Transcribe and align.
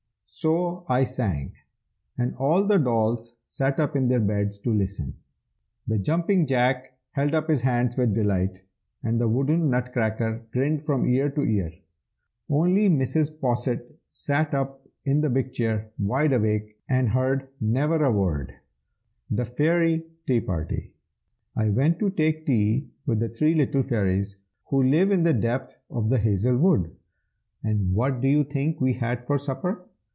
So 0.33 0.85
I 0.87 1.03
sang, 1.03 1.51
and 2.17 2.33
all 2.35 2.63
the 2.65 2.77
dolls 2.77 3.35
sat 3.43 3.81
up 3.81 3.97
in 3.97 4.07
their 4.07 4.21
beds 4.21 4.59
to 4.59 4.73
listen. 4.73 5.15
The 5.87 5.99
Jumping 5.99 6.45
Jack 6.47 6.97
held 7.11 7.35
up 7.35 7.49
his 7.49 7.63
hands 7.63 7.97
with 7.97 8.13
delight, 8.15 8.61
and 9.03 9.19
the 9.19 9.27
wooden 9.27 9.69
Nutcracker 9.69 10.41
grinned 10.53 10.85
from 10.85 11.05
ear 11.05 11.29
to 11.31 11.41
ear. 11.43 11.73
Only 12.49 12.87
Mrs. 12.89 13.41
Posset 13.41 13.85
sat 14.05 14.53
up 14.53 14.87
in 15.03 15.19
the 15.19 15.29
big 15.29 15.51
chair, 15.51 15.91
wide 15.99 16.31
awake, 16.31 16.77
and 16.89 17.09
heard 17.09 17.49
never 17.59 18.01
a 18.01 18.09
word. 18.09 18.53
THE 19.29 19.43
FAIRY 19.45 20.05
TEA 20.25 20.39
PARTY. 20.39 20.93
I 21.57 21.69
went 21.71 21.99
to 21.99 22.09
take 22.09 22.45
tea 22.45 22.87
with 23.05 23.19
the 23.19 23.27
three 23.29 23.53
little 23.53 23.83
fairies 23.83 24.37
Who 24.67 24.81
live 24.81 25.11
in 25.11 25.23
the 25.23 25.33
depth 25.33 25.75
of 25.89 26.07
the 26.09 26.17
hazel 26.19 26.55
wood. 26.55 26.95
And 27.65 27.93
what 27.93 28.21
do 28.21 28.29
you 28.29 28.45
think 28.45 28.79
we 28.79 28.93
had 28.93 29.27
for 29.27 29.37
supper? 29.37 29.87